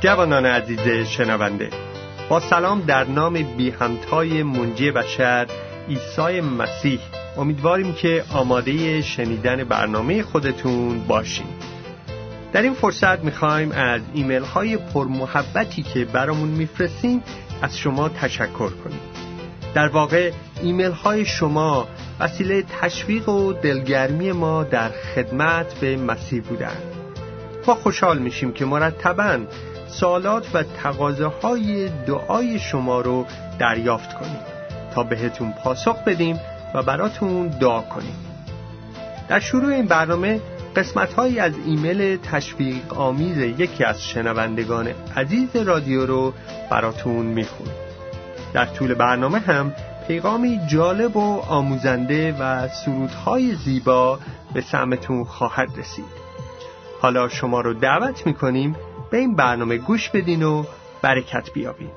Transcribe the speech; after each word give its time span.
جوانان 0.00 0.46
عزیز 0.46 1.08
شنونده 1.08 1.70
با 2.28 2.40
سلام 2.40 2.80
در 2.80 3.04
نام 3.04 3.32
بی 3.56 3.70
همتای 3.70 4.42
منجی 4.42 4.90
بشر 4.90 5.46
عیسی 5.88 6.40
مسیح. 6.40 7.00
امیدواریم 7.36 7.92
که 7.92 8.24
آماده 8.32 9.02
شنیدن 9.02 9.64
برنامه 9.64 10.22
خودتون 10.22 11.00
باشیم 11.08 11.46
در 12.52 12.62
این 12.62 12.74
فرصت 12.74 13.24
می‌خوایم 13.24 13.72
از 13.72 14.00
ایمیل 14.14 14.42
های 14.42 14.76
پرمحبتی 14.76 15.82
که 15.82 16.04
برامون 16.04 16.48
میفرستین 16.48 17.22
از 17.62 17.78
شما 17.78 18.08
تشکر 18.08 18.70
کنیم. 18.70 19.00
در 19.74 19.88
واقع 19.88 20.30
ایمیل 20.62 20.90
های 20.90 21.24
شما 21.24 21.88
وسیله 22.20 22.64
تشویق 22.80 23.28
و 23.28 23.52
دلگرمی 23.52 24.32
ما 24.32 24.64
در 24.64 24.90
خدمت 25.14 25.74
به 25.74 25.96
مسیح 25.96 26.42
بودند 26.42 26.82
ما 27.68 27.74
خوشحال 27.74 28.18
میشیم 28.18 28.52
که 28.52 28.64
مرتبا 28.64 29.38
سوالات 29.88 30.54
و 30.54 30.62
تقاضاهای 30.62 31.88
دعای 32.06 32.58
شما 32.58 33.00
رو 33.00 33.26
دریافت 33.58 34.14
کنیم 34.14 34.40
تا 34.94 35.02
بهتون 35.02 35.52
پاسخ 35.52 36.04
بدیم 36.04 36.40
و 36.74 36.82
براتون 36.82 37.48
دعا 37.48 37.80
کنیم. 37.80 38.16
در 39.28 39.40
شروع 39.40 39.72
این 39.72 39.86
برنامه 39.86 40.40
قسمت 40.76 41.12
هایی 41.12 41.38
از 41.38 41.52
ایمیل 41.66 42.16
تشویق 42.16 42.94
آمیز 42.94 43.38
یکی 43.38 43.84
از 43.84 44.02
شنوندگان 44.02 44.88
عزیز 45.16 45.56
رادیو 45.56 46.06
رو 46.06 46.32
براتون 46.70 47.26
می‌خونیم 47.26 47.74
در 48.52 48.66
طول 48.66 48.94
برنامه 48.94 49.38
هم 49.38 49.72
پیغامی 50.08 50.60
جالب 50.66 51.16
و 51.16 51.40
آموزنده 51.48 52.32
و 52.32 52.68
سرودهای 52.68 53.54
زیبا 53.54 54.18
به 54.54 54.60
سمتون 54.60 55.24
خواهد 55.24 55.68
رسید. 55.76 56.04
حالا 57.00 57.28
شما 57.28 57.60
رو 57.60 57.74
دعوت 57.74 58.26
می‌کنیم 58.26 58.76
به 59.10 59.18
این 59.18 59.34
برنامه 59.34 59.76
گوش 59.76 60.08
بدین 60.08 60.42
و 60.42 60.64
برکت 61.02 61.52
بیابین. 61.54 61.90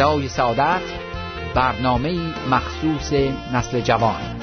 ندای 0.00 0.28
سعادت 0.28 0.82
برنامه 1.54 2.34
مخصوص 2.50 3.12
نسل 3.52 3.80
جوان. 3.80 4.39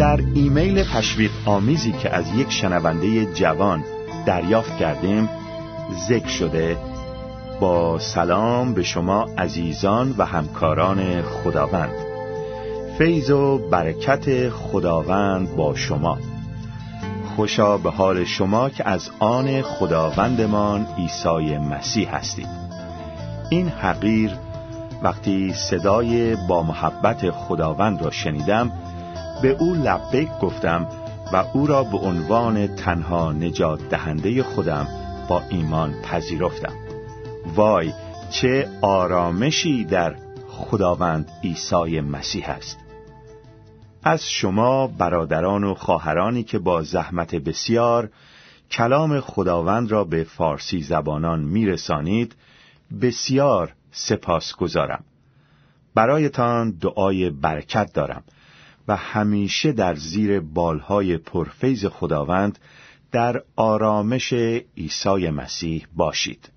در 0.00 0.20
ایمیل 0.34 0.84
تشویق 0.84 1.30
آمیزی 1.44 1.92
که 1.92 2.10
از 2.10 2.34
یک 2.36 2.52
شنونده 2.52 3.26
جوان 3.34 3.84
دریافت 4.26 4.76
کردیم 4.76 5.28
ذکر 6.08 6.28
شده. 6.28 6.76
با 7.60 7.98
سلام 7.98 8.74
به 8.74 8.82
شما 8.82 9.26
عزیزان 9.38 10.14
و 10.18 10.24
همکاران 10.24 11.22
خداوند. 11.22 11.92
فیض 12.98 13.30
و 13.30 13.58
برکت 13.58 14.48
خداوند 14.48 15.56
با 15.56 15.74
شما. 15.74 16.18
خوشا 17.36 17.78
به 17.78 17.90
حال 17.90 18.24
شما 18.24 18.70
که 18.70 18.88
از 18.88 19.10
آن 19.18 19.62
خداوندمان 19.62 20.86
عیسی 20.98 21.58
مسیح 21.58 22.14
هستید. 22.14 22.48
این 23.50 23.68
حقیر 23.68 24.30
وقتی 25.02 25.52
صدای 25.52 26.36
با 26.48 26.62
محبت 26.62 27.30
خداوند 27.30 28.02
را 28.02 28.10
شنیدم 28.10 28.72
به 29.42 29.48
او 29.48 29.74
لبیک 29.74 30.28
گفتم 30.42 30.88
و 31.32 31.44
او 31.52 31.66
را 31.66 31.84
به 31.84 31.98
عنوان 31.98 32.76
تنها 32.76 33.32
نجات 33.32 33.88
دهنده 33.88 34.42
خودم 34.42 34.88
با 35.28 35.42
ایمان 35.48 36.02
پذیرفتم. 36.02 36.72
وای 37.54 37.92
چه 38.30 38.68
آرامشی 38.82 39.84
در 39.84 40.14
خداوند 40.48 41.30
عیسی 41.44 42.00
مسیح 42.00 42.50
است. 42.50 42.78
از 44.02 44.30
شما 44.30 44.86
برادران 44.86 45.64
و 45.64 45.74
خواهرانی 45.74 46.42
که 46.42 46.58
با 46.58 46.82
زحمت 46.82 47.34
بسیار 47.34 48.10
کلام 48.70 49.20
خداوند 49.20 49.90
را 49.90 50.04
به 50.04 50.24
فارسی 50.24 50.82
زبانان 50.82 51.40
میرسانید 51.40 52.34
بسیار 53.02 53.72
سپاس 53.92 54.56
گذارم. 54.56 55.04
برایتان 55.94 56.70
دعای 56.70 57.30
برکت 57.30 57.92
دارم. 57.92 58.22
و 58.88 58.96
همیشه 58.96 59.72
در 59.72 59.94
زیر 59.94 60.40
بالهای 60.40 61.18
پرفیز 61.18 61.86
خداوند 61.86 62.58
در 63.12 63.42
آرامش 63.56 64.32
عیسی 64.76 65.30
مسیح 65.30 65.86
باشید. 65.96 66.50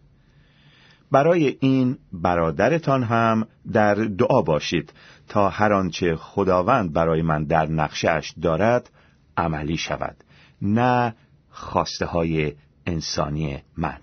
برای 1.12 1.58
این 1.60 1.98
برادرتان 2.14 3.04
هم 3.04 3.48
در 3.74 3.96
دعا 3.96 4.42
باشید 4.42 4.94
تا 5.28 5.50
هر 5.50 5.74
آنچه 5.74 6.16
خداوند 6.16 6.94
برای 6.94 7.22
من 7.22 7.44
در 7.44 7.66
نقشش 7.66 8.34
دارد 8.42 8.90
عملی 9.38 9.78
شود 9.78 10.16
نه 10.62 11.16
خواسته 11.50 12.06
های 12.06 12.54
انسانی 12.88 13.62
من 13.78 13.98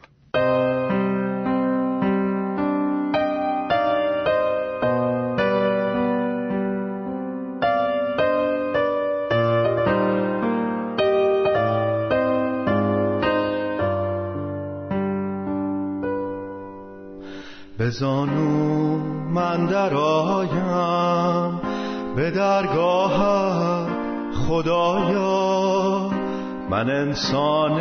زانو 17.88 18.98
من 19.30 19.66
درآیم 19.66 21.60
به 22.16 22.30
درگاه 22.30 23.18
خدایا 24.48 26.10
من 26.70 26.90
انسان 26.90 27.80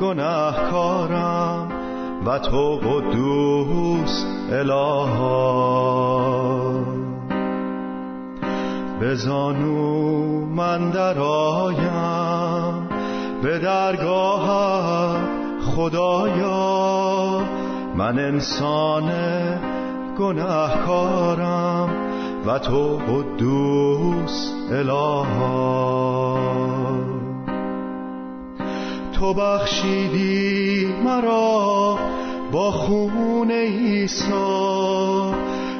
گناهکارم 0.00 1.72
و 2.26 2.38
تو 2.38 2.76
قدوس 2.76 4.24
الها 4.52 5.50
به 9.00 9.14
من 10.46 10.90
درآیم 10.90 12.88
به 13.42 13.58
درگاه 13.58 15.16
خدایا 15.60 17.59
من 18.00 18.18
انسان 18.18 19.12
گناهکارم 20.18 21.88
و 22.46 22.58
تو 22.58 22.96
قدوس 22.96 24.52
الها 24.72 26.38
تو 29.12 29.34
بخشیدی 29.34 30.86
مرا 31.04 31.98
با 32.52 32.70
خون 32.70 33.50
عیسی. 33.50 34.32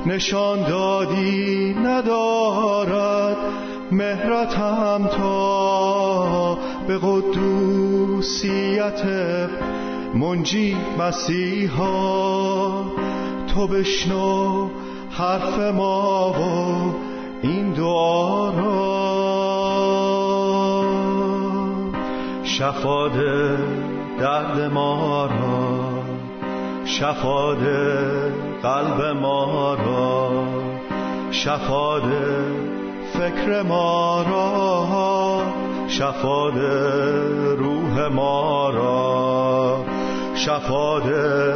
نشان 0.06 0.62
دادی 0.62 1.74
ندارد 1.74 3.36
مهرتم 3.92 5.06
تا 5.06 6.54
به 6.86 6.98
قدوسیت 7.02 9.02
منجی 10.14 10.76
مسیحا 10.98 11.90
تو 13.54 13.66
بشنو 13.66 14.68
حرف 15.10 15.58
ما 15.58 16.32
و 16.32 16.94
این 17.42 17.72
دعا 17.72 18.50
را. 18.50 18.90
شفاده 22.44 23.58
درد 24.18 24.60
ما 24.72 25.26
را 25.26 25.80
شفاده 26.84 27.98
قلب 28.62 29.00
ما 29.22 29.74
را 29.74 30.30
شفاده 31.30 32.44
فکر 33.12 33.62
ما 33.62 34.22
را 34.22 35.42
شفاده 35.88 37.54
روح 37.54 38.08
ما 38.08 38.70
را. 38.70 39.89
شفاده 40.44 41.54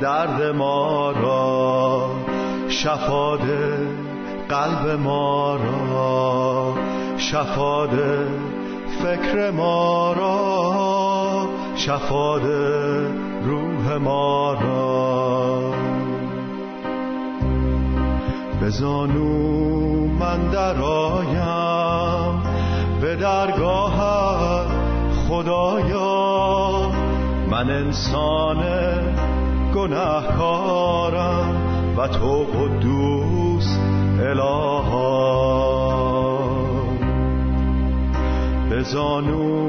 درد 0.00 0.42
ما 0.42 1.10
را 1.10 2.10
شفاده 2.68 3.78
قلب 4.48 5.00
ما 5.04 5.56
را 5.56 6.74
شفاده 7.16 8.26
فکر 9.02 9.50
ما 9.50 10.12
را 10.12 11.48
شفاده 11.76 13.06
روح 13.44 13.96
ما 13.96 14.52
را. 14.52 15.72
به 18.60 18.68
زانو 18.68 20.06
من 20.06 20.50
درایم 20.50 22.42
به 23.00 23.16
درگاه 23.16 23.98
خدایا. 25.28 26.41
من 27.52 27.70
انسان 27.70 28.64
گناهکارم 29.74 31.56
و 31.96 32.08
تو 32.08 32.44
قدوس 32.44 33.78
الها 34.20 35.42
به 38.70 38.82
زانو 38.82 39.68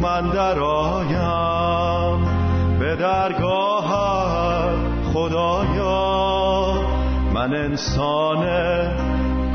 من 0.00 0.30
درایم 0.30 2.24
به 2.78 2.96
درگاه 2.96 3.90
خدایا. 5.12 6.74
من 7.34 7.54
انسان 7.54 8.46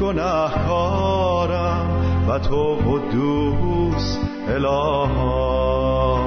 گناهکارم 0.02 1.88
و 2.28 2.40
تو 2.40 2.75
قدوس 2.75 4.18
الها 4.48 6.20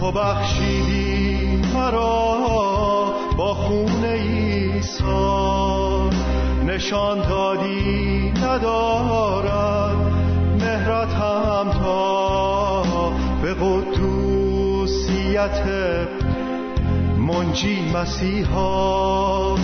تو 0.00 0.12
بخشیدی 0.12 1.62
مرا 1.74 3.14
با 3.36 3.54
خون 3.54 4.04
عیسی 4.04 5.04
نشان 6.66 7.28
دادی 7.28 8.32
ندارد 8.36 9.96
مهرت 10.60 11.12
هم 11.12 11.70
تا 11.82 12.82
به 13.42 13.54
قدوسیت 13.54 14.88
منجی 17.18 17.92
مسیحا. 17.94 19.54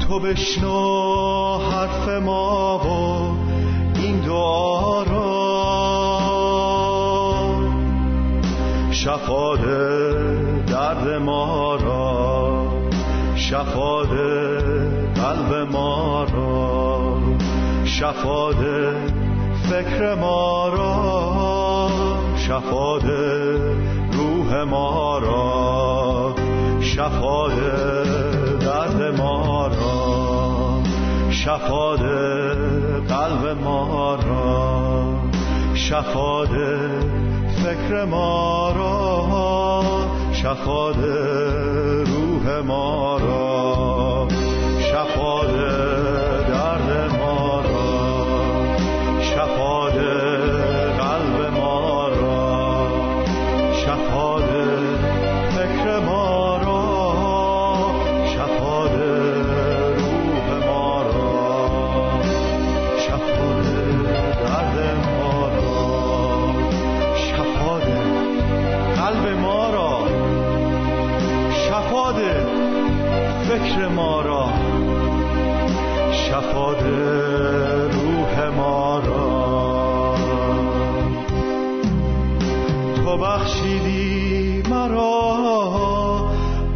تو 0.00 0.20
بشنو 0.20 1.58
حرف 1.58 2.08
ما 2.08 2.78
و 2.78 3.36
این 4.00 4.20
دعا 4.20 5.02
شفاده 9.04 10.14
درد 10.66 11.08
ما 11.08 11.74
را 11.74 12.66
شفاده 13.34 14.58
قلب 15.14 15.68
ما 15.72 16.24
را 16.24 17.18
شفاده 17.84 18.92
فکر 19.70 20.14
ما 20.14 20.68
را 20.68 21.90
شفاده 22.36 23.58
روح 24.12 24.62
ما 24.62 25.18
را 25.18 26.34
شفاده 26.80 28.04
درد 28.60 29.20
ما 29.20 29.66
را 29.66 30.82
شفاده 31.30 32.54
قلب 33.08 33.58
ما 33.64 34.14
را. 34.14 35.19
شفاده 35.90 36.88
فکر 37.62 38.04
ما 38.04 38.72
را 38.76 39.82
شفاده 40.32 42.04
روح 42.04 42.58
ما 42.66 43.18
را. 43.18 44.39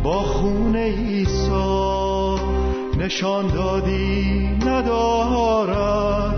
با 0.02 0.22
خون 0.22 0.76
ایسا 0.76 2.38
نشان 2.98 3.46
دادی 3.46 4.48
ندارد 4.66 6.34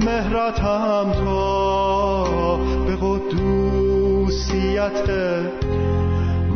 مهرتم 0.00 1.12
تا 1.24 2.56
به 2.86 2.96
قدوسیت 2.96 4.60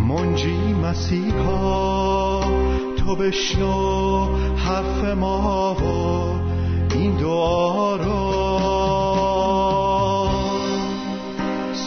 منجی 0.08 0.74
مسیحا. 0.82 2.40
تو 2.96 3.16
بشنو 3.16 4.26
حرف 4.56 5.04
ما 5.04 5.74
و 5.74 6.33
این 6.94 7.16
دعا 7.16 7.96
را 7.96 8.24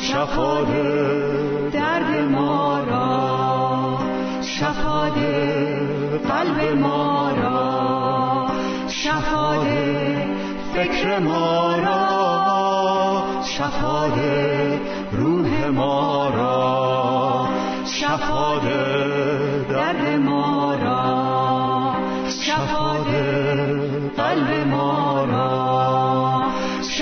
شفاده 0.02 1.70
درد 1.74 2.30
ما 2.32 2.80
را 2.80 4.00
شفاده 4.42 5.68
قلب 6.30 6.78
ما 6.78 7.32
را 7.32 8.48
شفاده 8.88 10.28
فکر 10.74 11.20
ما 11.20 11.76
را 11.76 12.08
شفاده 13.44 14.80
روح 15.12 15.68
ما 15.68 16.17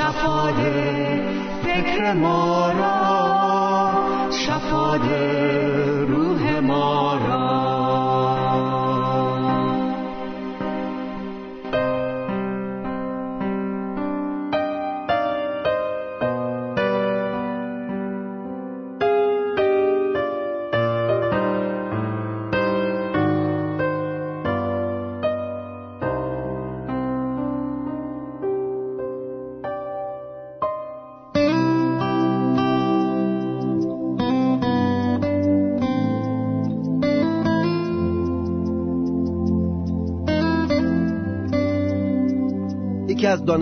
شفاده 0.06 1.22
فکر 1.64 2.14
ما 2.14 2.72
را 2.72 3.92
شفاده 4.32 5.55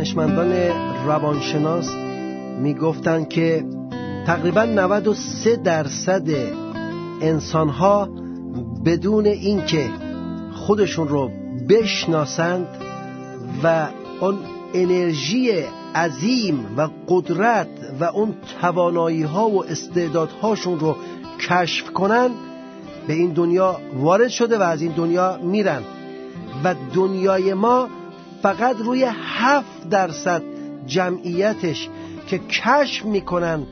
دانشمندان 0.03 0.51
روانشناس 1.05 1.89
می‌گفتند 2.59 3.29
که 3.29 3.65
تقریبا 4.25 4.63
93 4.63 5.55
درصد 5.55 6.29
انسانها 7.21 8.09
بدون 8.85 9.25
اینکه 9.25 9.89
خودشون 10.53 11.07
رو 11.07 11.31
بشناسند 11.69 12.67
و 13.63 13.87
اون 14.21 14.37
انرژی 14.73 15.51
عظیم 15.95 16.65
و 16.77 16.89
قدرت 17.07 17.67
و 17.99 18.03
اون 18.03 18.35
توانایی 18.61 19.23
ها 19.23 19.49
و 19.49 19.65
استعدادهاشون 19.65 20.79
رو 20.79 20.95
کشف 21.49 21.91
کنن 21.91 22.29
به 23.07 23.13
این 23.13 23.33
دنیا 23.33 23.79
وارد 23.93 24.29
شده 24.29 24.57
و 24.57 24.61
از 24.61 24.81
این 24.81 24.91
دنیا 24.91 25.39
میرن. 25.43 25.81
و 26.63 26.75
دنیای 26.93 27.53
ما 27.53 27.87
فقط 28.43 28.75
روی 28.79 29.05
هفت 29.13 29.89
درصد 29.89 30.43
جمعیتش 30.85 31.89
که 32.27 32.39
کشف 32.39 33.05
می‌کنن 33.05 33.63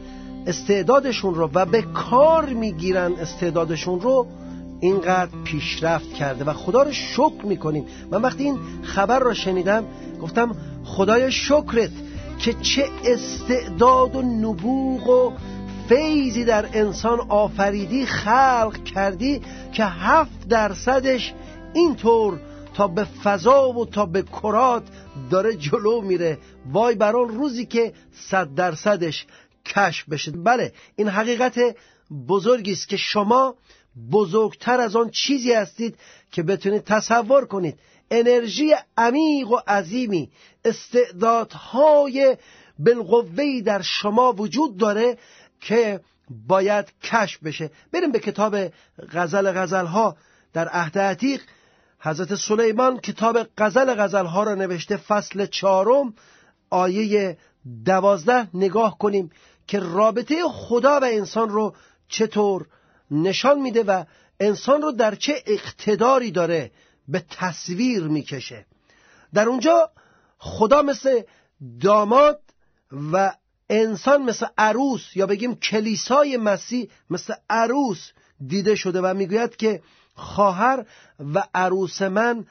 استعدادشون 0.47 1.35
رو 1.35 1.49
و 1.53 1.65
به 1.65 1.81
کار 1.81 2.45
می‌گیرن 2.45 3.13
استعدادشون 3.13 4.01
رو 4.01 4.27
اینقدر 4.79 5.31
پیشرفت 5.43 6.13
کرده 6.13 6.43
و 6.43 6.53
خدا 6.53 6.83
رو 6.83 6.91
شکر 6.91 7.43
می‌کنیم. 7.43 7.85
من 8.11 8.21
وقتی 8.21 8.43
این 8.43 8.59
خبر 8.83 9.19
را 9.19 9.33
شنیدم 9.33 9.83
گفتم 10.21 10.55
خدای 10.85 11.31
شکرت 11.31 11.91
که 12.39 12.53
چه 12.53 12.85
استعداد 13.05 14.15
و 14.15 14.21
نبوغ 14.21 15.09
و 15.09 15.31
فیضی 15.89 16.45
در 16.45 16.65
انسان 16.73 17.19
آفریدی 17.29 18.05
خلق 18.05 18.83
کردی 18.83 19.41
که 19.71 19.85
هفت 19.85 20.47
درصدش 20.49 21.33
اینطور 21.73 22.39
تا 22.73 22.87
به 22.87 23.03
فضا 23.03 23.69
و 23.69 23.85
تا 23.85 24.05
به 24.05 24.21
کرات 24.21 24.83
داره 25.29 25.55
جلو 25.55 26.01
میره. 26.01 26.37
وای 26.71 26.95
بر 26.95 27.15
آن 27.15 27.27
روزی 27.27 27.65
که 27.65 27.93
صد 28.29 28.55
درصدش 28.55 29.25
کشف 29.65 30.09
بشه. 30.09 30.31
بله 30.31 30.73
این 30.95 31.07
حقیقت 31.07 31.59
بزرگی 32.27 32.71
است 32.71 32.87
که 32.87 32.97
شما 32.97 33.55
بزرگتر 34.11 34.79
از 34.79 34.95
آن 34.95 35.09
چیزی 35.09 35.53
هستید 35.53 35.97
که 36.31 36.43
بتونید 36.43 36.83
تصور 36.83 37.45
کنید. 37.45 37.79
انرژی 38.11 38.73
عمیق 38.97 39.51
و 39.51 39.59
عظیمی 39.67 40.31
استعدادهای 40.65 42.37
بالقوهی 42.79 43.61
در 43.61 43.81
شما 43.81 44.33
وجود 44.33 44.77
داره 44.77 45.17
که 45.61 45.99
باید 46.47 46.85
کشف 47.03 47.43
بشه. 47.43 47.71
بریم 47.91 48.11
به 48.11 48.19
کتاب 48.19 48.55
غزل 49.11 49.51
غزل 49.51 49.85
ها 49.85 50.17
در 50.53 50.67
عهد 50.67 50.97
عتیق. 50.97 51.41
حضرت 52.03 52.35
سلیمان 52.35 52.99
کتاب 52.99 53.47
غزل 53.57 53.95
غزل 53.95 54.25
ها 54.25 54.43
را 54.43 54.55
نوشته 54.55 54.97
فصل 54.97 55.45
چهارم 55.45 56.13
آیه 56.69 57.37
دوازده. 57.85 58.47
نگاه 58.53 58.97
کنیم 58.97 59.29
که 59.67 59.79
رابطه 59.79 60.35
خدا 60.49 60.99
و 60.99 61.03
انسان 61.03 61.49
رو 61.49 61.75
چطور 62.07 62.67
نشان 63.11 63.59
میده 63.59 63.83
و 63.83 64.03
انسان 64.39 64.81
رو 64.81 64.91
در 64.91 65.15
چه 65.15 65.43
اقتداری 65.45 66.31
داره 66.31 66.71
به 67.07 67.23
تصویر 67.29 68.03
می‌کشه. 68.03 68.65
در 69.33 69.47
اونجا 69.49 69.91
خدا 70.37 70.81
مثل 70.81 71.21
داماد 71.81 72.41
و 73.13 73.33
انسان 73.69 74.21
مثل 74.23 74.45
عروس 74.57 75.15
یا 75.15 75.27
بگیم 75.27 75.55
کلیسای 75.55 76.37
مسیح 76.37 76.89
مثل 77.09 77.33
عروس 77.49 78.11
دیده 78.47 78.75
شده 78.75 79.01
و 79.01 79.13
می‌گوید 79.13 79.55
که 79.55 79.81
خواهر 80.13 80.85
و 81.33 81.43
عروس 81.53 82.01
من 82.01 82.45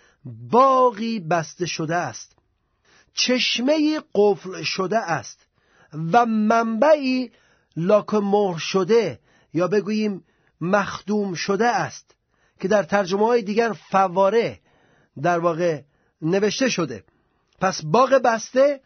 باقی 0.51 1.21
بسته 1.21 1.67
شده 1.67 1.97
است. 1.97 2.37
چشمه 3.15 4.01
قفل 4.15 4.63
شده 4.63 4.99
است 4.99 5.47
و 6.13 6.27
منبعی 6.27 7.31
لاک 7.77 8.15
مهر 8.15 8.59
شده 8.59 9.21
یا 9.55 9.69
بگوییم 9.69 10.25
مخدوم 10.61 11.35
شده 11.35 11.67
است 11.67 12.15
که 12.61 12.69
در 12.69 12.83
ترجمه 12.83 13.27
های 13.27 13.43
دیگر 13.43 13.73
فواره 13.91 14.61
در 15.23 15.39
واقع 15.39 15.81
نوشته 16.23 16.69
شده. 16.69 17.05
پس 17.61 17.85
باغ 17.85 18.11
بسته 18.25 18.81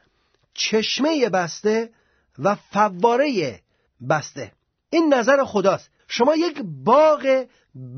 چشمه 0.55 1.29
بسته 1.29 1.91
و 2.39 2.55
فواره 2.55 3.61
بسته. 4.09 4.53
این 4.91 5.15
نظر 5.15 5.45
خداست. 5.45 5.91
شما 6.09 6.37
یک 6.37 6.63
باغ 6.85 7.47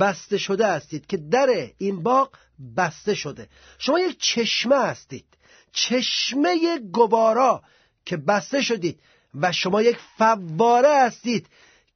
بسته 0.01 0.39
شده 0.39 0.67
هستید 0.67 1.07
که 1.07 1.17
در 1.17 1.71
این 1.79 2.03
باغ 2.03 2.31
بسته 2.77 3.15
شده. 3.15 3.49
شما 3.79 3.99
یک 4.01 4.19
چشمه 4.21 4.77
هستید. 4.77 5.27
چشمه 5.73 6.79
گوارا 6.79 7.63
که 8.05 8.17
بسته 8.17 8.63
شدید 8.63 9.01
و 9.35 9.53
شما 9.53 9.83
یک 9.83 9.99
فواره 10.19 10.97
هستید 10.97 11.47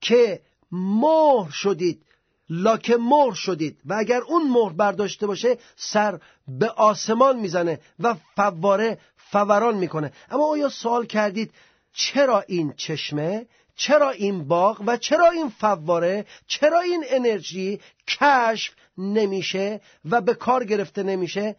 که 0.00 0.40
مهر 0.72 1.50
شدید 1.50 2.02
لاک 2.50 2.90
مهر 2.90 3.34
شدید. 3.34 3.78
و 3.84 3.94
اگر 3.98 4.20
اون 4.20 4.50
مهر 4.50 4.72
برداشته 4.72 5.26
باشه 5.26 5.58
سر 5.76 6.20
به 6.48 6.68
آسمان 6.68 7.38
می‌زنه 7.38 7.80
و 7.98 8.16
فواره 8.36 8.98
فوران 9.16 9.76
می‌کنه. 9.76 10.12
اما 10.30 10.46
آیا 10.46 10.68
سوال 10.68 11.06
کردید 11.06 11.52
چرا 11.92 12.44
این 12.48 12.72
چشمه؟ 12.76 13.46
چرا 13.80 14.10
این 14.10 14.48
باغ 14.48 14.82
و 14.86 14.96
چرا 14.96 15.30
این 15.30 15.48
فواره 15.48 16.26
چرا 16.46 16.80
این 16.80 17.04
انرژی 17.08 17.80
کشف 18.08 18.74
نمیشه 18.98 19.80
و 20.10 20.20
به 20.20 20.34
کار 20.34 20.64
گرفته 20.64 21.02
نمیشه؟ 21.02 21.56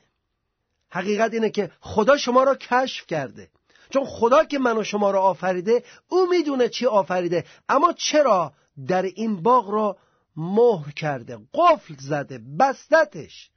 حقیقت 0.89 1.33
اینه 1.33 1.49
که 1.49 1.71
خدا 1.79 2.17
شما 2.17 2.43
را 2.43 2.55
کشف 2.55 3.07
کرده. 3.07 3.49
چون 3.89 4.05
خدا 4.05 4.43
که 4.43 4.59
من 4.59 4.77
و 4.77 4.83
شما 4.83 5.11
را 5.11 5.21
آفریده 5.21 5.83
او 6.09 6.29
می‌دونه 6.29 6.69
چی 6.69 6.85
آفریده. 6.85 7.45
اما 7.69 7.93
چرا 7.93 8.53
در 8.87 9.01
این 9.01 9.41
باغ 9.41 9.69
را 9.69 9.97
مهر 10.35 10.91
کرده 10.91 11.39
قفل 11.53 11.95
زده 11.99 12.39
بستتش؟ 12.59 13.49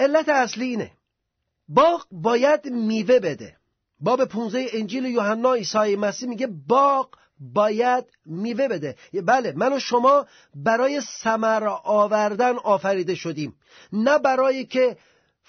علت 0.00 0.28
اصلی 0.28 0.66
اینه. 0.66 0.90
باغ 1.68 2.06
باید 2.10 2.66
میوه 2.66 3.18
بده. 3.18 3.56
باب 4.00 4.24
15 4.24 4.66
انجیل 4.72 5.04
یوحنا 5.04 5.54
عیسی 5.54 5.96
مسیح 5.96 6.28
میگه 6.28 6.46
باغ 6.46 7.08
باید 7.40 8.04
میوه 8.26 8.68
بده. 8.68 8.96
بله 9.22 9.52
من 9.56 9.72
و 9.72 9.78
شما 9.78 10.26
برای 10.54 11.00
سمر 11.00 11.68
آوردن 11.84 12.56
آفریده 12.56 13.14
شدیم. 13.14 13.54
نه 13.92 14.18
برای 14.18 14.64
که 14.64 14.96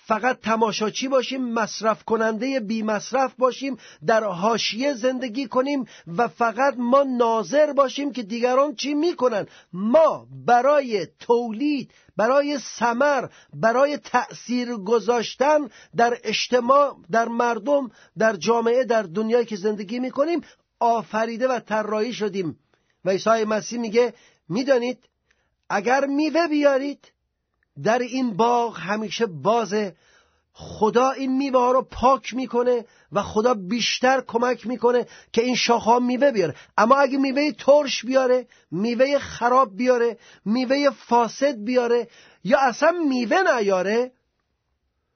فقط 0.07 0.39
تماشاچی 0.39 1.07
باشیم 1.07 1.53
مصرف 1.53 2.03
کننده 2.03 2.59
بی 2.59 2.83
مصرف 2.83 3.33
باشیم 3.37 3.77
در 4.07 4.23
حاشیه 4.23 4.93
زندگی 4.93 5.47
کنیم 5.47 5.85
و 6.17 6.27
فقط 6.27 6.73
ما 6.77 7.03
ناظر 7.03 7.73
باشیم 7.73 8.11
که 8.11 8.23
دیگران 8.23 8.75
چی 8.75 8.93
می‌کنن. 8.93 9.47
ما 9.73 10.27
برای 10.45 11.07
تولید 11.19 11.91
برای 12.17 12.59
سمر 12.59 13.27
برای 13.53 13.97
تأثیر 13.97 14.75
گذاشتن 14.75 15.69
در 15.95 16.17
اجتماع 16.23 16.97
در 17.11 17.27
مردم 17.27 17.91
در 18.17 18.35
جامعه 18.35 18.83
در 18.83 19.03
دنیایی 19.03 19.45
که 19.45 19.55
زندگی 19.55 19.99
می‌کنیم 19.99 20.41
آفریده 20.79 21.47
و 21.47 21.59
طراحی 21.59 22.13
شدیم. 22.13 22.59
و 23.05 23.09
عیسی 23.09 23.43
مسیح 23.43 23.79
میگه 23.79 24.13
می‌دانید 24.49 25.09
اگر 25.69 26.05
میوه 26.05 26.47
بیارید 26.47 27.11
در 27.83 27.99
این 27.99 28.37
باغ 28.37 28.77
همیشه 28.79 29.25
بازه 29.25 29.95
خدا 30.53 31.11
این 31.11 31.37
میوه 31.37 31.59
ها 31.59 31.71
رو 31.71 31.81
پاک 31.81 32.33
می‌کنه 32.33 32.85
و 33.11 33.21
خدا 33.21 33.53
بیشتر 33.53 34.21
کمک 34.27 34.67
می‌کنه 34.67 35.07
که 35.33 35.41
این 35.41 35.55
شاخه 35.55 35.91
ها 35.91 35.99
میوه 35.99 36.31
بیاره. 36.31 36.55
اما 36.77 36.95
اگه 36.95 37.17
میوه 37.17 37.51
ترش 37.51 38.05
بیاره 38.05 38.47
میوه 38.71 39.19
خراب 39.19 39.75
بیاره 39.77 40.17
میوه 40.45 40.89
فاسد 40.89 41.63
بیاره 41.63 42.07
یا 42.43 42.59
اصلا 42.59 42.91
میوه 42.91 43.37
نیاره 43.57 44.11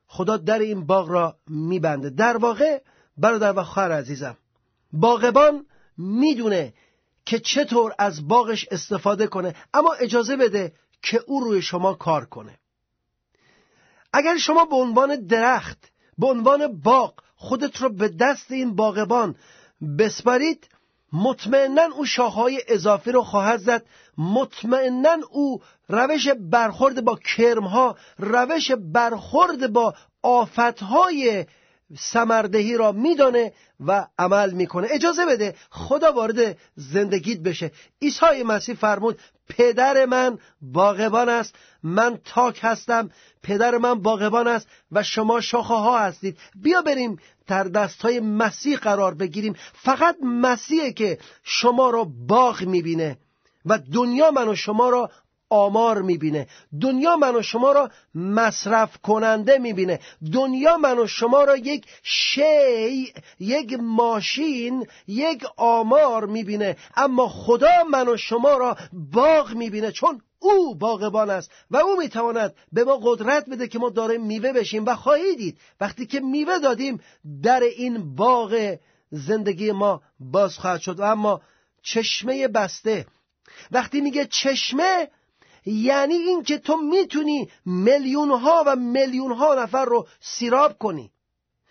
خدا 0.07 0.37
در 0.37 0.59
این 0.59 0.85
باغ 0.85 1.09
را 1.09 1.35
میبنده. 1.47 2.09
در 2.09 2.37
واقع 2.37 2.81
برادر 3.17 3.53
و 3.59 3.63
خواهر 3.63 3.91
عزیزم 3.91 4.37
باغبان 4.91 5.65
می‌دونه 5.97 6.73
که 7.25 7.39
چطور 7.39 7.93
از 7.99 8.27
باغش 8.27 8.65
استفاده 8.71 9.27
کنه 9.27 9.55
اما 9.73 9.93
اجازه 9.93 10.35
بده 10.35 10.73
که 11.01 11.23
او 11.27 11.39
روی 11.39 11.61
شما 11.61 11.93
کار 11.93 12.25
کنه. 12.25 12.59
اگر 14.13 14.37
شما 14.37 14.65
به 14.65 14.75
عنوان 14.75 15.25
درخت 15.25 15.91
به 16.17 16.27
عنوان 16.27 16.81
باغ 16.81 17.13
خودت 17.35 17.77
رو 17.77 17.89
به 17.89 18.07
دست 18.07 18.51
این 18.51 18.75
باغبان 18.75 19.35
بسپارید 19.99 20.69
مطمئنا 21.13 21.83
او 21.95 22.05
شاخهای 22.05 22.61
اضافی 22.67 23.11
رو 23.11 23.23
خواهد 23.23 23.59
زد. 23.59 23.85
مطمئنا 24.17 25.17
او 25.31 25.61
روش 25.89 26.27
برخورد 26.29 27.03
با 27.03 27.15
کرمها 27.15 27.97
روش 28.17 28.71
برخورد 28.71 29.73
با 29.73 29.93
آفتهای 30.23 31.45
سمردهی 31.97 32.77
را 32.77 32.91
میدانه 32.91 33.53
و 33.79 34.07
عمل 34.19 34.51
می‌کنه. 34.51 34.87
اجازه 34.91 35.25
بده 35.25 35.55
خدا 35.69 36.11
وارد 36.11 36.57
زندگیت 36.75 37.39
بشه. 37.39 37.71
عیسی 38.01 38.43
مسیح 38.45 38.75
فرمود 38.75 39.19
پدر 39.49 40.05
من 40.05 40.37
باغبان 40.61 41.29
است 41.29 41.55
من 41.83 42.19
تاک 42.25 42.59
هستم 42.61 43.09
پدر 43.43 43.77
من 43.77 44.01
باغبان 44.01 44.47
است 44.47 44.67
و 44.91 45.03
شما 45.03 45.41
شاخه 45.41 45.73
ها 45.73 45.99
هستید. 45.99 46.37
بیا 46.55 46.81
بریم 46.81 47.19
در 47.47 47.63
دست 47.63 48.01
های 48.01 48.19
مسیح 48.19 48.77
قرار 48.77 49.13
بگیریم. 49.13 49.55
فقط 49.73 50.15
مسیحه 50.23 50.91
که 50.91 51.17
شما 51.43 51.89
را 51.89 52.03
باغ 52.27 52.61
می‌بینه 52.61 53.17
و 53.65 53.79
دنیا 53.93 54.31
من 54.31 54.47
و 54.47 54.55
شما 54.55 54.89
را 54.89 55.11
آمار 55.49 56.01
می‌بینه. 56.01 56.47
دنیا 56.81 57.15
من 57.15 57.35
و 57.35 57.41
شما 57.41 57.71
را 57.71 57.89
مصرف 58.15 58.97
کننده 58.97 59.57
می‌بینه. 59.57 59.99
دنیا 60.33 60.77
من 60.77 60.99
و 60.99 61.07
شما 61.07 61.43
را 61.43 61.57
یک 61.57 61.85
شی 62.03 63.13
یک 63.39 63.73
ماشین 63.81 64.87
یک 65.07 65.45
آمار 65.57 66.25
می‌بینه. 66.25 66.77
اما 66.95 67.27
خدا 67.27 67.83
من 67.91 68.07
و 68.07 68.17
شما 68.17 68.57
را 68.57 68.77
باغ 68.93 69.53
می‌بینه. 69.53 69.91
چون 69.91 70.21
او 70.39 70.75
باغبان 70.75 71.29
است 71.29 71.51
و 71.71 71.77
او 71.77 71.97
می‌تواند 71.97 72.55
به 72.71 72.83
ما 72.83 72.99
قدرت 73.03 73.49
بده 73.49 73.67
که 73.67 73.79
ما 73.79 73.89
داره 73.89 74.17
میوه 74.17 74.53
بشیم 74.53 74.85
و 74.85 74.95
خواهید 74.95 75.37
دید. 75.37 75.57
وقتی 75.81 76.05
که 76.05 76.19
میوه 76.19 76.59
دادیم 76.59 76.99
در 77.43 77.59
این 77.59 78.15
باغ 78.15 78.77
زندگی 79.11 79.71
ما 79.71 80.01
باز 80.19 80.57
خواهد 80.57 80.81
شد. 80.81 80.99
و 80.99 81.03
اما 81.03 81.41
چشمه 81.83 82.47
بسته. 82.47 83.05
وقتی 83.71 84.01
میگه 84.01 84.25
چشمه 84.25 85.07
یعنی 85.65 86.13
این 86.13 86.43
که 86.43 86.57
تو 86.57 86.77
می‌تونی 86.77 87.49
میلیون 87.65 88.31
ها 88.31 88.63
و 88.67 88.75
میلیون 88.75 89.31
ها 89.31 89.55
نفر 89.55 89.85
رو 89.85 90.07
سیراب 90.19 90.77
کنی. 90.77 91.11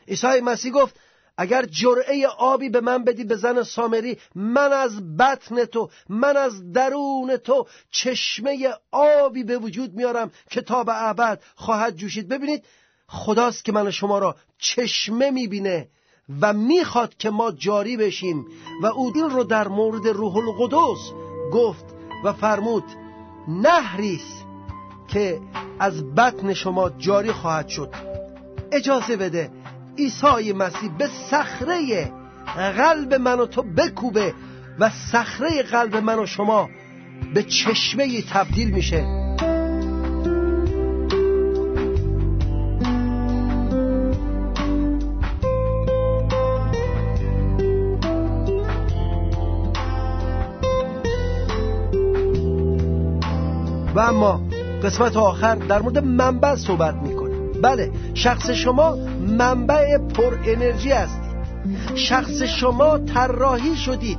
عیسی 0.08 0.40
مسیح 0.40 0.72
گفت 0.72 1.00
اگر 1.40 1.64
جرعه 1.64 2.26
آبی 2.26 2.68
به 2.68 2.80
من 2.80 3.04
بدی 3.04 3.24
به 3.24 3.36
زن 3.36 3.62
سامری 3.62 4.18
من 4.34 4.72
از 4.72 5.16
بطن 5.16 5.64
تو 5.64 5.90
من 6.08 6.36
از 6.36 6.72
درون 6.72 7.36
تو 7.36 7.66
چشمه 7.90 8.68
آبی 8.92 9.44
به 9.44 9.58
وجود 9.58 9.94
میارم 9.94 10.30
که 10.50 10.60
تا 10.60 10.84
به 10.84 11.08
ابد 11.08 11.42
خواهد 11.54 11.96
جوشید. 11.96 12.28
ببینید 12.28 12.64
خداست 13.08 13.64
که 13.64 13.72
من 13.72 13.90
شما 13.90 14.18
را 14.18 14.36
چشمه 14.58 15.30
می‌بینه 15.30 15.88
و 16.40 16.52
می‌خواد 16.52 17.16
که 17.16 17.30
ما 17.30 17.52
جاری 17.52 17.96
بشیم 17.96 18.46
و 18.82 18.86
او 18.86 19.12
این 19.14 19.30
رو 19.30 19.44
در 19.44 19.68
مورد 19.68 20.08
روح 20.08 20.36
القدس 20.36 21.12
گفت 21.52 21.84
و 22.24 22.32
فرمود 22.32 22.84
نهریست 23.48 24.44
که 25.08 25.40
از 25.78 26.14
بطن 26.14 26.54
شما 26.54 26.90
جاری 26.90 27.32
خواهد 27.32 27.68
شد. 27.68 27.94
اجازه 28.72 29.16
بده 29.16 29.50
عیسی 29.98 30.52
مسیح 30.52 30.90
به 30.98 31.08
صخره 31.30 32.12
قلب 32.56 33.14
من 33.14 33.40
و 33.40 33.46
تو 33.46 33.62
بکوبه 33.62 34.34
و 34.78 34.90
صخره 34.90 35.62
قلب 35.62 35.96
من 35.96 36.18
و 36.18 36.26
شما 36.26 36.68
به 37.34 37.42
چشمه 37.42 38.22
تبدیل 38.22 38.70
میشه. 38.70 39.27
و 53.98 54.00
اما 54.00 54.40
قسمت 54.82 55.16
آخر 55.16 55.54
در 55.54 55.82
مورد 55.82 55.98
منبع 55.98 56.54
صحبت 56.54 56.94
می‌کنه 56.94 57.36
بله 57.62 57.92
شخص 58.14 58.50
شما 58.50 58.96
منبع 59.20 59.98
پر 59.98 60.34
انرژی 60.46 60.92
هستید. 60.92 61.28
شخص 61.94 62.42
شما 62.42 62.98
طراحی 62.98 63.76
شدید. 63.76 64.18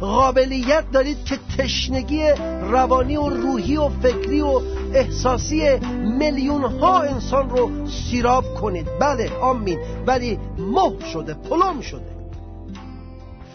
قابلیت 0.00 0.90
دارید 0.92 1.24
که 1.24 1.38
تشنگی 1.58 2.22
روانی 2.70 3.16
و 3.16 3.28
روحی 3.28 3.76
و 3.76 3.88
فکری 3.88 4.40
و 4.40 4.60
احساسی 4.94 5.78
میلیون 6.18 6.64
ها 6.64 7.02
انسان 7.02 7.50
رو 7.50 7.86
سیراب 7.86 8.54
کنید. 8.54 8.86
بله 9.00 9.30
آمین. 9.42 9.78
ولی 10.06 10.38
مه 10.58 11.10
شده 11.12 11.34
پلم 11.34 11.80
شده. 11.80 12.10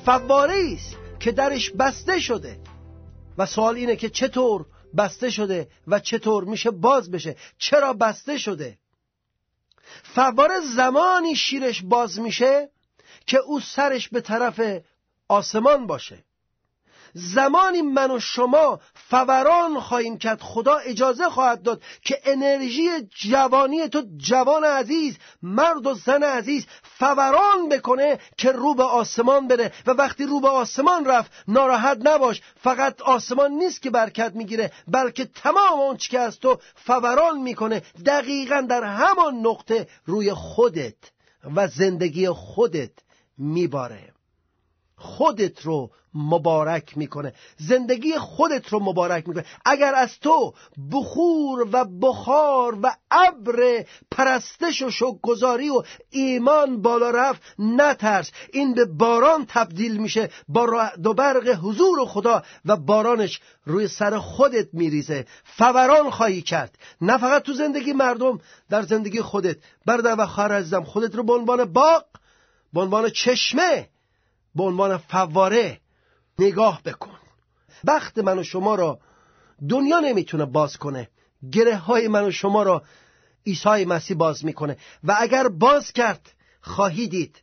فواره 0.06 0.54
است 0.74 0.96
که 1.20 1.32
درش 1.32 1.72
بسته 1.72 2.20
شده. 2.20 2.58
و 3.38 3.46
سوال 3.46 3.76
اینه 3.76 3.96
که 3.96 4.10
چطور 4.10 4.66
بسته 4.98 5.30
شده 5.30 5.68
و 5.88 6.00
چطور 6.00 6.44
میشه 6.44 6.72
باز 6.72 7.12
بشه؟ 7.12 7.36
چرا 7.58 7.94
بسته 7.94 8.38
شده؟ 8.38 8.78
فواره 10.04 10.60
زمانی 10.60 11.36
شیرش 11.36 11.82
باز 11.84 12.20
میشه 12.20 12.70
که 13.26 13.38
او 13.38 13.60
سرش 13.60 14.10
به 14.10 14.22
طرف 14.22 14.62
آسمان 15.28 15.88
باشه. 15.88 16.24
زمانی 17.18 17.82
من 17.82 18.12
و 18.12 18.20
شما 18.20 18.80
فوران 18.94 19.80
خواهیم 19.80 20.18
کرد 20.18 20.42
خدا 20.42 20.76
اجازه 20.76 21.30
خواهد 21.30 21.62
داد 21.62 21.82
که 22.02 22.20
انرژی 22.26 22.90
جوانی 23.20 23.90
تو 23.90 24.04
جوان 24.18 24.64
عزیز 24.64 25.18
مرد 25.42 25.88
و 25.88 25.94
زن 25.94 26.24
عزیز 26.24 26.66
فوران 26.84 27.70
بکنه 27.70 28.20
که 28.38 28.52
رو 28.52 28.74
به 28.74 28.84
آسمان 28.84 29.48
بره. 29.48 29.72
و 29.86 29.92
وقتی 29.92 30.26
رو 30.26 30.40
به 30.40 30.48
آسمان 30.48 31.06
رفت 31.06 31.32
ناراحت 31.48 31.98
نباش. 32.04 32.42
فقط 32.62 33.02
آسمان 33.02 33.52
نیست 33.52 33.82
که 33.82 33.90
برکت 33.90 34.32
می‌گیره 34.36 34.72
بلکه 34.88 35.26
تمام 35.26 35.80
اون 35.80 35.98
که 35.98 36.20
از 36.20 36.40
تو 36.40 36.58
فوران 36.76 37.42
می‌کنه 37.42 37.82
دقیقا 38.06 38.62
در 38.62 38.84
همان 38.84 39.36
نقطه 39.36 39.88
روی 40.06 40.34
خودت 40.34 40.96
و 41.56 41.68
زندگی 41.68 42.30
خودت 42.30 42.92
میباره. 43.38 44.15
خودت 45.06 45.62
رو 45.62 45.92
مبارک 46.16 46.98
می‌کنه. 46.98 47.34
زندگی 47.58 48.18
خودت 48.18 48.68
رو 48.68 48.80
مبارک 48.80 49.28
می‌کنه. 49.28 49.46
اگر 49.66 49.96
از 49.96 50.20
تو 50.20 50.54
بخور 50.92 51.68
و 51.72 51.86
بخار 51.86 52.78
و 52.84 52.96
ابر 53.12 53.86
پرستش 54.12 54.82
و 54.82 54.92
شکرگزاری 54.92 55.70
و 55.70 55.84
ایمان 56.10 56.82
بالا 56.82 57.10
رفت 57.10 57.42
نترس. 57.60 58.32
این 58.54 58.74
به 58.74 58.86
باران 58.86 59.46
تبدیل 59.50 59.98
میشه 59.98 60.30
با 60.48 60.66
رعد 60.66 61.16
برق 61.16 61.48
حضور 61.48 62.06
خدا 62.06 62.44
و 62.66 62.76
بارانش 62.76 63.40
روی 63.66 63.88
سر 63.88 64.18
خودت 64.18 64.68
میریزه. 64.74 65.26
فوران 65.44 66.10
خواهی 66.10 66.42
کرد. 66.42 66.78
نه 67.02 67.18
فقط 67.18 67.44
تو 67.44 67.54
زندگی 67.54 67.94
مردم 67.94 68.40
در 68.70 68.82
زندگی 68.82 69.22
خودت. 69.22 69.58
برادر 69.86 70.16
و 70.18 70.26
خواهر 70.26 70.82
خودت 70.82 71.16
رو 71.16 71.24
به 71.24 71.34
عنوان 71.34 71.66
باغ 71.66 72.06
به 72.74 72.82
عنوان 72.82 73.10
چشمه 73.10 73.90
به 74.56 74.64
عنوان 74.64 74.98
فواره 74.98 75.80
نگاه 76.40 76.82
بکن. 76.84 77.20
وقت 77.84 78.18
من 78.18 78.40
و 78.40 78.44
شما 78.44 78.76
را 78.76 79.00
دنیا 79.70 80.00
نمی‌تونه 80.00 80.46
باز 80.46 80.78
کنه. 80.78 81.10
گره 81.52 81.78
های 81.78 82.08
من 82.08 82.24
و 82.24 82.32
شما 82.32 82.64
را 82.64 82.84
عیسی 83.48 83.86
مسیح 83.86 84.18
باز 84.18 84.46
می‌کنه. 84.46 84.78
و 85.04 85.16
اگر 85.20 85.48
باز 85.48 85.92
کرد 85.92 86.32
خواهی 86.62 87.08
دید 87.08 87.42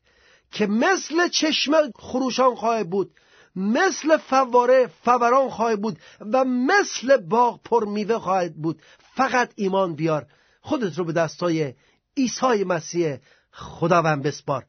که 0.50 0.66
مثل 0.66 1.28
چشمه 1.28 1.76
خروشان 1.96 2.54
خواهد 2.54 2.90
بود 2.90 3.14
مثل 3.56 4.16
فواره 4.16 4.90
فوران 5.04 5.50
خواهد 5.50 5.80
بود 5.80 5.98
و 6.32 6.44
مثل 6.44 7.16
باغ 7.16 7.60
پر 7.62 7.84
میوه 7.84 8.18
خواهد 8.18 8.54
بود. 8.54 8.82
فقط 9.14 9.52
ایمان 9.56 9.94
بیار. 9.94 10.26
خودت 10.60 10.98
رو 10.98 11.04
به 11.04 11.12
دستای 11.12 11.74
عیسی 12.16 12.64
مسیح 12.64 13.16
خداوند 13.52 14.22
بسپار. 14.22 14.66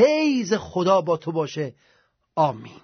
فیض 0.00 0.54
خدا 0.54 1.00
با 1.00 1.16
تو 1.16 1.32
باشه. 1.32 1.74
آمین. 2.34 2.80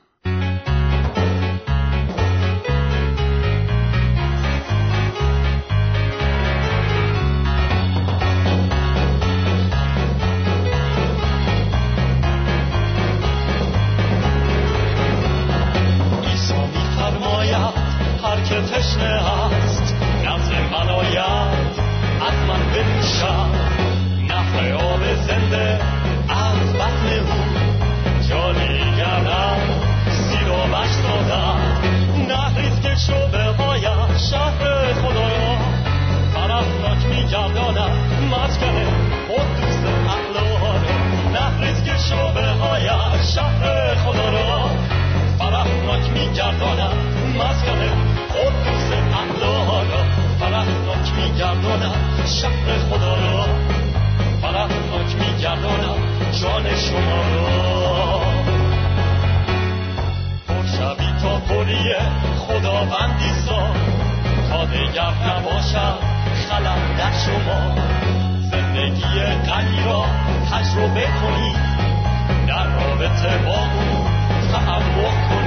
شهر 52.47 52.79
خدا 52.79 53.15
را. 53.15 53.47
فرحناک 54.43 55.15
می 55.15 55.43
گردانم 55.43 55.99
جان 56.43 56.77
شما 56.77 57.23
را. 57.35 58.21
پرشبی 60.49 61.23
تا 61.23 61.39
پری 61.39 61.95
خداوندی 62.39 63.33
سا. 63.47 63.69
تا 64.51 64.65
دیگر 64.65 65.13
نباشم 65.27 65.99
خلم 66.49 66.79
در 66.99 67.13
شما. 67.13 67.75
زندگی 68.51 69.21
غنی 69.51 69.85
را 69.85 70.05
تجربه 70.51 71.07
کنی. 71.23 71.55
در 72.49 72.67
رابطه 72.67 73.39
با 73.39 73.59
او 73.75 74.07
تعمق 74.53 75.29
کنی 75.29 75.46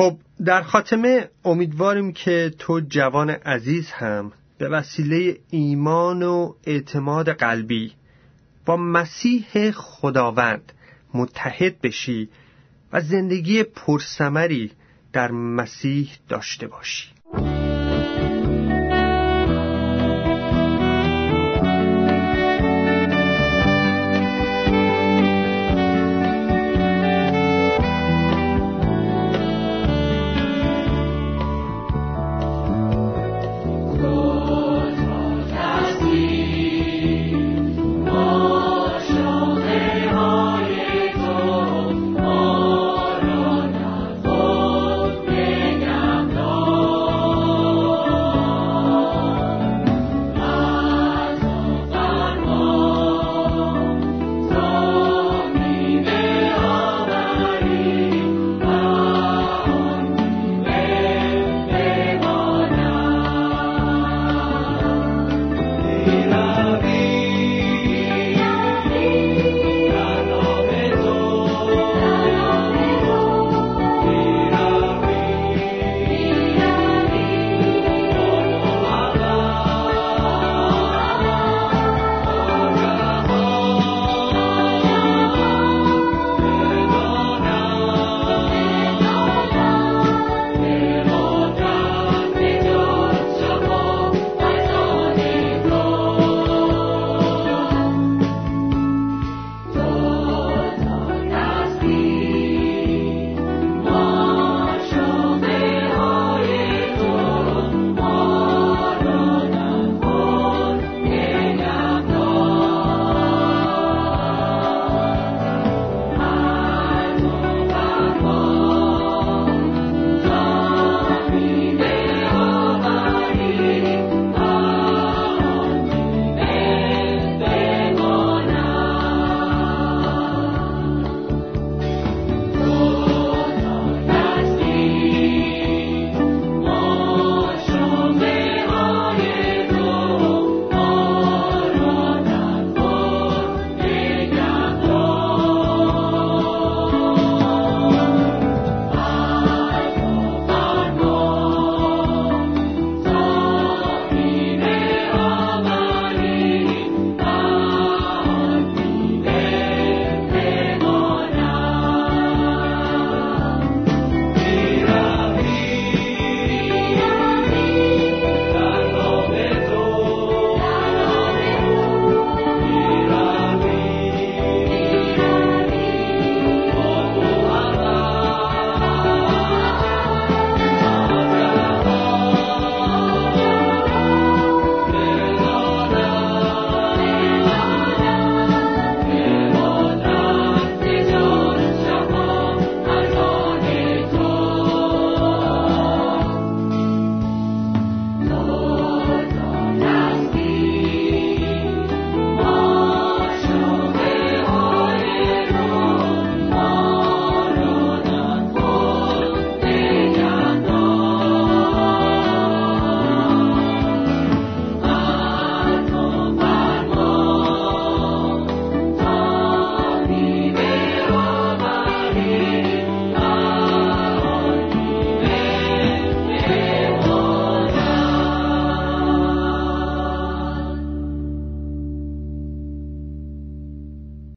خب 0.00 0.18
در 0.44 0.62
خاتمه 0.62 1.28
امیدواریم 1.44 2.12
که 2.12 2.54
تو 2.58 2.80
جوان 2.80 3.30
عزیز 3.30 3.90
هم 3.90 4.32
به 4.58 4.68
وسیله 4.68 5.38
ایمان 5.50 6.22
و 6.22 6.54
اعتماد 6.64 7.28
قلبی 7.28 7.92
با 8.66 8.76
مسیح 8.76 9.70
خداوند 9.70 10.72
متحد 11.14 11.80
بشی 11.80 12.28
و 12.92 13.00
زندگی 13.00 13.62
پرسمری 13.62 14.70
در 15.12 15.30
مسیح 15.30 16.10
داشته 16.28 16.66
باشی. 16.66 17.08